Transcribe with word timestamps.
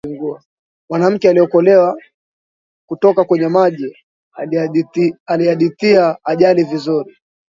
mwanamke 0.89 1.29
aliyeokolewa 1.29 1.95
kutoka 2.89 3.25
kwenye 3.25 3.47
maji 3.47 3.97
aliadhithia 5.25 6.17
ajali 6.25 6.63
vizuri 6.63 7.17